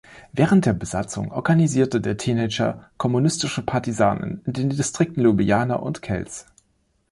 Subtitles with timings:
[0.33, 6.47] Während der Besatzung organisierte der Teenager kommunistische Partisanen in den Distrikten Ljubljana und Kelts.